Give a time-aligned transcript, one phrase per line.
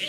[0.00, 0.06] 十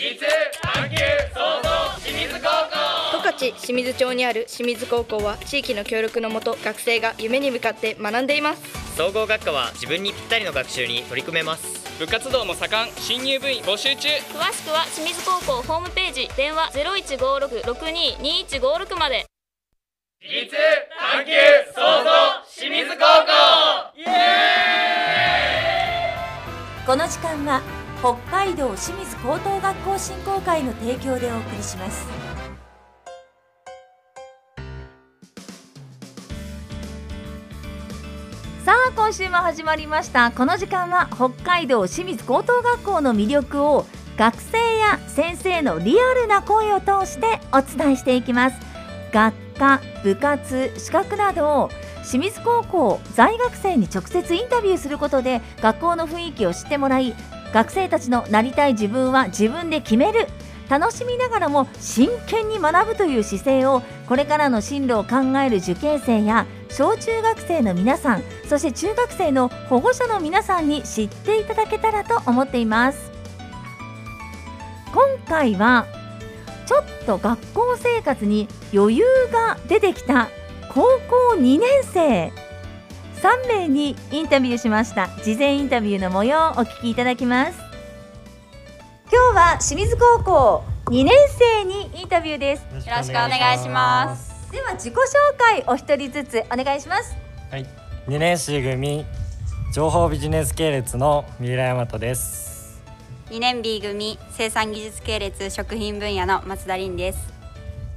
[3.18, 8.64] 勝清水町にある清水高校は地域の協力のもと学生が夢に向かって学んでいます。
[8.96, 12.00] 総合学科は自分にぴったりの学習に取り組めます。
[12.00, 12.94] 部活動も盛ん。
[12.96, 14.08] 新入部員募集中。
[14.08, 16.30] 詳しくは清水高校ホームページ。
[16.38, 19.26] 電話0156-622156まで。
[26.86, 32.08] この時間は北海道清水高等学校振興会の提供でお送りします。
[38.66, 40.32] さあ今週も始まりました。
[40.32, 43.86] この時間は北海道清水高等学校の魅力を
[44.18, 48.58] 学生や先生のリアルな声を通してお伝えしていきます。
[49.14, 57.14] 学科部活資格などを清水高校在学生に直接インタビューすることで学校の雰囲気を知ってもらい
[57.54, 60.28] 学生たちのなりたい自分は自分で決める。
[60.70, 73.12] 楽しみながらも真剣に学ぶという姿勢をこれからの進路を考える受験生や小中学生の皆さんそして中学生の保護者の皆さんに知っていただけたらと思っています。
[74.94, 75.88] 今回は
[76.66, 80.30] ちょっと学校生活に余裕が出てきた
[80.70, 82.32] 高校2年生。
[83.22, 85.08] 3名にインタビューしました。
[85.24, 87.60] 事前インタビューの模様をお聞きいただきます。
[89.12, 92.62] 今日は清水高校2年生にインタビューです。
[92.64, 94.52] よろしくお願いします。
[94.52, 94.98] では自己紹
[95.38, 97.16] 介お一人ずつお願いします。
[97.52, 97.66] はい、
[98.08, 99.06] 2年 C 組
[99.72, 102.82] 情報ビジネス系列の三浦大和です。
[103.30, 107.20] 2年 B 組生産技術系列食品分野の松田凛です。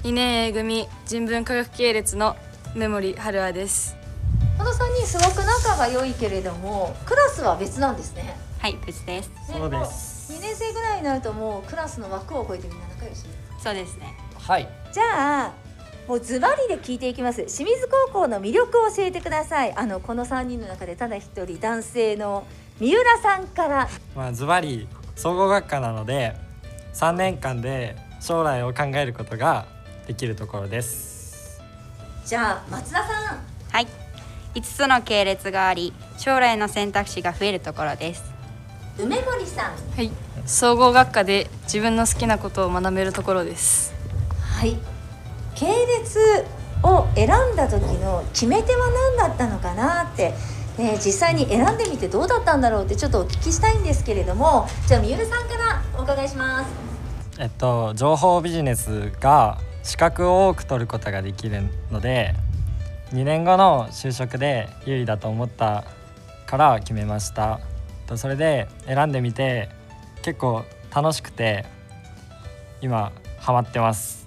[0.02, 2.36] 2年 A 組人文科学系列の
[2.74, 3.96] メモリ春和です
[4.58, 8.36] この3人すごく仲が良いけれどもクラスは別なんですね。
[8.58, 9.30] はい別です。
[9.50, 10.32] そうです。
[10.32, 13.24] 2年生ぐらいになるともうクラスの枠を超えてみんな仲良し。
[13.62, 14.14] そうですね。
[14.38, 15.52] はい、じゃあ
[16.06, 17.44] もうズバリで聞いていきます。
[17.44, 19.74] 清水高校の魅力を教えてください。
[19.74, 22.46] あのこの3人の中でただ一人男性の
[22.78, 23.88] 三浦さんから。
[24.14, 26.36] まあズバリ総合学科なので
[26.94, 29.66] 3年間で将来を考えることが
[30.06, 31.60] できるところです。
[32.24, 33.38] じゃあ松田さん。
[33.70, 34.03] はい
[34.54, 38.24] 5つの系列があり将来の選択肢が増えるところです。
[38.98, 39.74] 梅森さん。
[39.96, 40.10] はい。
[40.46, 43.92] 総合学科で自分の好きなことを学べるところです。
[44.40, 44.76] はい。
[45.54, 46.44] 系列
[46.82, 50.34] を選んだ時の決め手は何だったのかなって、
[50.78, 56.70] ね、実際に選んでみてどうだったんだろうってちょっとお聞きしたいんですけれどもじゃあ三浦さんからお伺いします。
[57.38, 62.34] えっと情報ビジネスが資格を多く取ることができるので
[63.14, 65.84] 2年後の就職で有利だと思った
[66.46, 67.60] から決めました。
[68.08, 69.68] とそれで選んでみて
[70.22, 71.64] 結構楽しくて
[72.80, 74.26] 今ハマってます。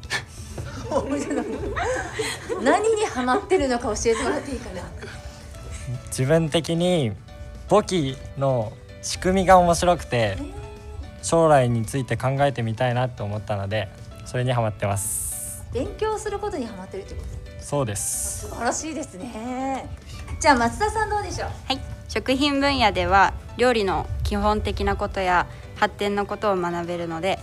[2.63, 4.81] 何にハマってるのか教えてもらっていいかな。
[6.07, 7.11] 自分的に
[7.67, 8.71] 簿記の
[9.01, 10.37] 仕組みが面白くて
[11.21, 13.89] 将来について考えてみたいなと思ったので
[14.25, 15.36] それにハマってます
[15.73, 17.63] 勉強することにハマってるってこと？
[17.63, 18.47] そうです。
[18.47, 19.87] 素晴らしいですね。
[20.39, 21.49] じゃあ松田さんどうでしょう？
[21.67, 21.79] はい。
[22.07, 27.37] 食品分野では料理の基本的なことや発展のことを学べるので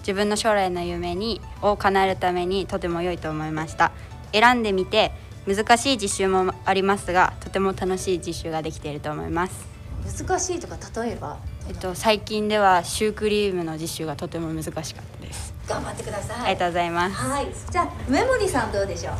[0.00, 3.92] 自分の将来の夢にを叶えるためにとても良いと思いました。
[4.32, 5.12] 選んでみて
[5.46, 9.66] 難しい実習もありますがとても楽しい実習ができていると思います。
[10.04, 11.38] 難しいとか例えば？
[11.68, 16.36] えっと最近ではシュークリームの実習がとても難しかったです頑張ってください。
[16.36, 17.14] ありがとうございます。
[17.14, 17.46] はい。
[17.70, 19.14] じゃあ梅森さんどうでしょう？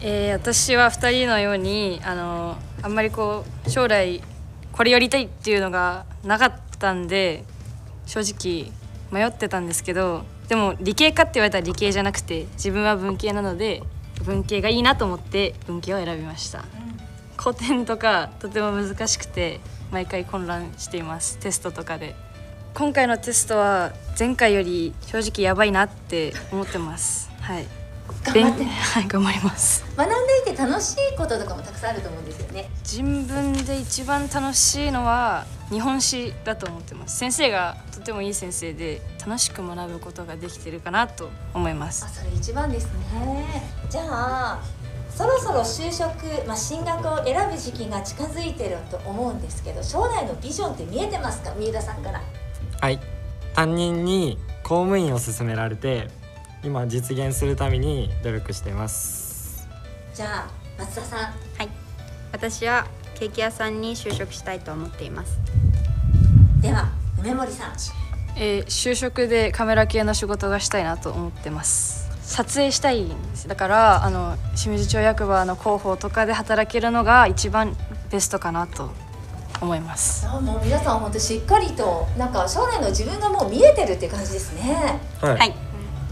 [0.00, 4.22] えー私は2人のようにあのあんまりこう将来
[4.72, 7.44] これやりたいっていうのがなかったんで
[8.06, 8.72] 正直
[9.10, 13.82] 迷ってたんですけどでも理系かって言われたら理系じゃなくて自分は文系なので
[14.24, 16.64] 文系がいいなと思って文系を選びました、
[17.36, 19.60] 古典とかとても難しくて
[19.90, 21.38] 毎回混乱しています。
[21.38, 22.14] テストとかで
[22.74, 27.30] 今回のテストは前回より正直やばいなって思ってます。
[27.40, 27.66] はい。
[28.24, 28.58] 頑張って。
[28.64, 29.84] 勉はい頑張ります。
[29.96, 30.10] 学ん
[30.44, 32.68] でいて楽しいこととかもたくさんあると思うんですよね。
[32.82, 37.16] 人文で一番楽しいのは日本史だと思ってます。
[37.16, 42.04] 先生がとてもいい先生で楽しく学ぶことができてるかなと思います。
[42.04, 43.70] あそれ一番ですね。
[43.88, 44.60] じゃあ
[45.14, 51.54] そろそろ就職、まあ、進学を選ぶ時期が近づいてると思うんですけど将来のビジョンって見えてますか？
[51.56, 52.20] 三浦さんから
[52.84, 52.98] はい。
[53.54, 56.08] 担任に公務員を勧められて
[56.62, 59.66] 今実現するために努力しています。
[60.12, 61.18] じゃあ松田さん。
[61.20, 61.30] は
[61.62, 61.68] い。
[62.30, 65.38] 私はケーキ屋さんに就職したいと思っています。
[66.60, 67.72] では梅森さん。
[68.36, 72.10] えー就職でカメラ系の仕事がしたいなと思ってます。
[72.20, 73.48] 撮影したいんです。
[73.48, 77.74] だからあの清水町役場の広報とかで働けるのが一番
[78.10, 78.90] ベストかなと
[79.60, 80.26] 思います。
[80.26, 85.00] あもう皆さん本当しっかりとなんか将来の自分がもう見えてるっていう感じですね。
[85.20, 85.38] はい。
[85.38, 85.54] はい。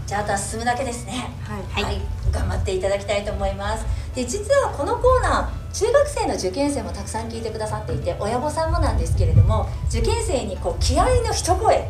[0.05, 1.31] じゃああとは進むだけですね。
[1.43, 1.83] はい。
[1.83, 2.01] はい、
[2.31, 3.85] 頑張っていただきたいと思います。
[4.15, 11.89] で実はこのコーナー中学生の受験生もたくさん聞いてくださっていて親御さんもなんですけれども受験生にこう気合の一声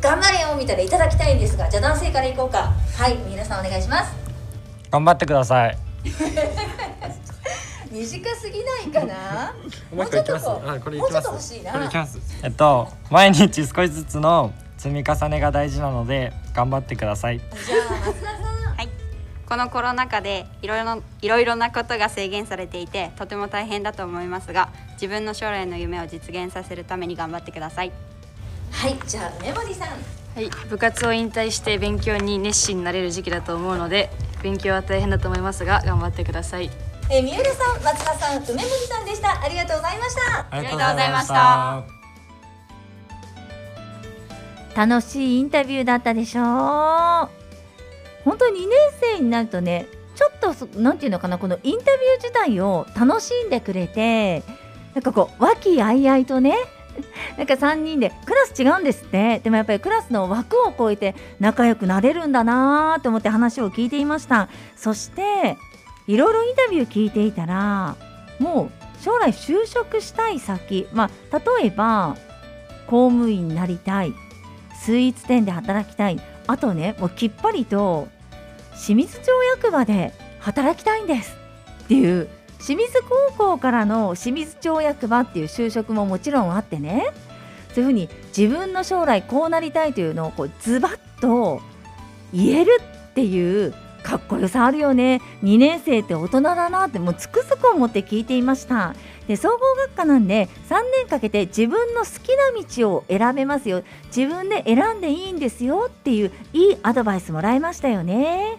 [0.00, 2.72] 頑張れよみたいないただきたいんですがじゃあ男性からいこうか。
[2.96, 4.14] はい皆さんお願いします。
[4.90, 5.78] 頑張ってください
[7.90, 9.54] 短すぎないかな？
[9.94, 11.72] もうちょっとここれいもうちょっと欲しいな。
[11.72, 12.18] これいきます。
[12.42, 17.38] えっと毎日少しずつの積み重ねが大事なので頑張ってください。
[17.38, 17.48] じゃ
[17.88, 18.46] あ松田さん。
[19.48, 27.92] このコロナ禍でいろいろないろいろなことが制限されていてとても大変だと思いますが自分の将来の夢を実現させるために頑張ってください。
[28.72, 29.88] はいじゃあメモリーさん。
[29.88, 34.10] はい、部活を引退して勉強に熱心になれる時期だと思うので
[34.42, 36.68] 勉強は大変だと思いますが頑張ってください
[37.08, 39.40] えー三浦さん松田さん梅森さんでした。
[39.42, 40.46] ありがとうございました。
[40.50, 41.84] ありがとうございました。
[44.74, 46.44] 楽しいインタビューだったでしょう。
[48.24, 48.78] 本当に2年
[49.16, 49.86] 生になるとね
[50.16, 54.42] ちょっとそなんていうのかなこのインタビュー自体を楽しんでくれて
[54.94, 56.56] なんかこう和気あいあいとね
[57.38, 59.38] なんか3人でクラス違うんですって。
[59.40, 64.48] でもやっぱりクラスの枠を超えて仲良くなれるんだなと思って話を聞いていました。
[64.76, 65.56] そして
[66.06, 67.96] いろいろインタビュー聞いていたら
[68.38, 72.16] もう将来就職したい先まあ例えば
[72.86, 74.12] 公務員になりたい
[74.74, 78.08] スイーツ店で働きたいあとねもうきっぱりと
[78.70, 81.36] 清水町役場で働きたいんです
[81.84, 87.06] っていう清水高校からの清水町役場っていう就職ももちろんあってね
[87.74, 91.60] そういうふうに自分の将来こうなりたいというのをこうズバッと
[92.32, 92.80] 言える
[93.10, 93.74] っていう
[94.06, 95.20] かっこよさあるよね。
[95.42, 98.94] 2年生って大人だなってもうつくづく思って聞いていました。
[99.26, 99.58] で総合
[99.88, 103.82] 学科なんで3年かけて自分の好きな道を選べますよ。
[104.16, 108.56] 自分で選んでいいんですよっていういいアドバイスもらいましたよね。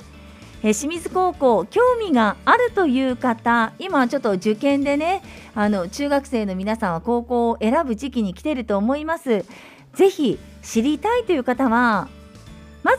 [0.63, 5.21] え清水高校興味があるという方今ちょっと受験でね
[5.55, 9.45] あの中学生の皆さんは高校を選ぶ時期に来てると思います。
[9.93, 12.09] ぜひ知りたいという方は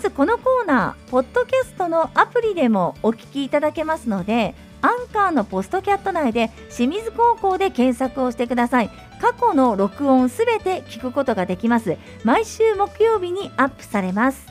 [0.09, 8.91] ずこのコーナーポッドキャストのアプリでもお聞きいただけますのでアンカーのポストキャット内で清水高校で検索をしてください。
[9.21, 11.97] 過去の録音すべて聞くことができます。
[12.23, 14.47] 毎週木曜日にアップされます。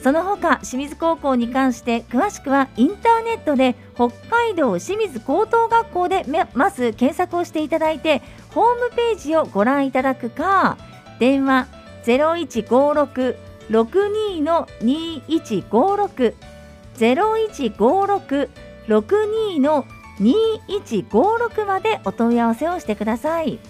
[0.00, 6.24] その他清水高校に関して詳しくはインターネットで北海道清水高等学校で
[6.54, 10.78] まず検索をしていただいてホームページをご覧いただくか
[11.18, 11.66] 電話
[13.70, 16.34] 0156-62の2156
[16.98, 19.86] 0156-62の
[20.18, 23.60] 2156までお問い合わせをしてください。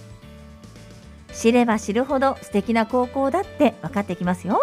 [1.32, 4.60] 知れば知るほど素敵な高校だって分かってきますよ。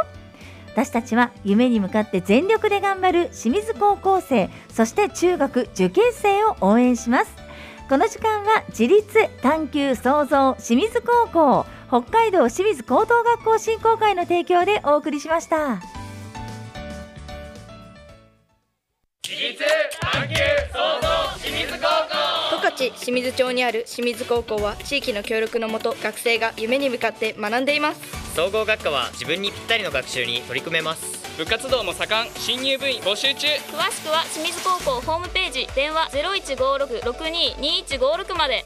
[0.74, 7.34] 私たちは夢に向かって全力で頑張る清水高校生そして中学受験生を応援します。
[7.88, 11.66] この時間は自立探求創造清水高校。
[11.88, 15.80] 北海道清水高等学校振興会の提供でお送りしました。
[19.24, 19.32] 十
[22.62, 28.02] 勝清水町にある清水高校は地域の協力のもと学生が夢に向かって学んでいます。
[28.36, 31.24] 総合学科は自分にぴったりの学習に取り組めます。
[31.38, 32.32] 部活動も盛ん。
[32.36, 33.48] 新入部員募集中。
[33.48, 35.68] 詳しくは清水高校ホームページ。
[35.76, 36.10] 電話
[36.58, 38.66] 0156-62-2156まで